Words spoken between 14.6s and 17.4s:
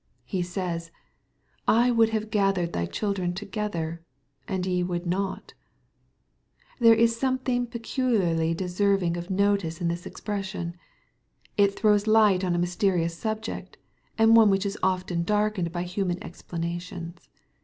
is often darkened by human explanations.